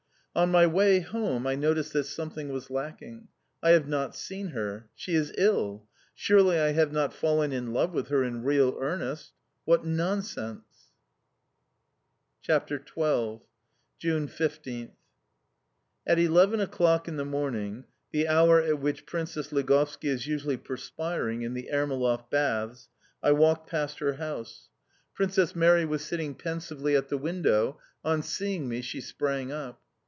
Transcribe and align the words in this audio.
On 0.33 0.49
my 0.49 0.65
way 0.65 1.01
home 1.01 1.45
I 1.45 1.55
noticed 1.55 1.91
that 1.91 2.05
something 2.05 2.53
was 2.53 2.69
lacking. 2.71 3.27
I 3.61 3.71
have 3.71 3.85
not 3.89 4.15
seen 4.15 4.51
her! 4.51 4.87
She 4.95 5.13
is 5.13 5.33
ill! 5.37 5.89
Surely 6.15 6.57
I 6.57 6.71
have 6.71 6.93
not 6.93 7.13
fallen 7.13 7.51
in 7.51 7.73
love 7.73 7.93
with 7.93 8.07
her 8.07 8.23
in 8.23 8.41
real 8.45 8.77
earnest?... 8.79 9.33
What 9.65 9.85
nonsense! 9.85 10.93
CHAPTER 12.41 12.77
XII. 12.77 13.21
15th 13.21 13.41
June. 13.99 14.91
AT 16.07 16.17
eleven 16.17 16.61
o'clock 16.61 17.09
in 17.09 17.17
the 17.17 17.25
morning 17.25 17.83
the 18.11 18.29
hour 18.29 18.61
at 18.61 18.79
which 18.79 19.05
Princess 19.05 19.51
Ligovski 19.51 20.07
is 20.07 20.27
usually 20.27 20.55
perspiring 20.55 21.41
in 21.41 21.55
the 21.55 21.67
Ermolov 21.73 22.29
baths 22.29 22.87
I 23.21 23.33
walked 23.33 23.69
past 23.69 23.99
her 23.99 24.13
house. 24.13 24.69
Princess 25.13 25.53
Mary 25.57 25.83
was 25.83 26.05
sitting 26.05 26.35
pensively 26.35 26.95
at 26.95 27.09
the 27.09 27.17
window; 27.17 27.81
on 28.05 28.23
seeing 28.23 28.69
me 28.69 28.79
she 28.81 29.01
sprang 29.01 29.51
up. 29.51 29.81